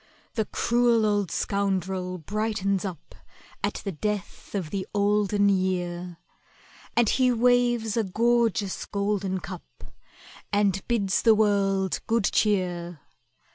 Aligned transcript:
The 0.33 0.45
cruel 0.45 1.05
old 1.05 1.29
scoundrel 1.29 2.17
brightens 2.17 2.83
up 2.83 3.13
At 3.63 3.83
the 3.85 3.91
death 3.91 4.55
of 4.55 4.71
the 4.71 4.87
Olden 4.95 5.47
Year, 5.47 6.17
And 6.97 7.07
he 7.07 7.31
waves 7.31 7.95
a 7.95 8.03
gorgeous 8.03 8.87
golden 8.87 9.41
cup, 9.41 9.83
And 10.51 10.81
bids 10.87 11.21
the 11.21 11.35
world 11.35 11.99
good 12.07 12.23
cheer. 12.31 13.01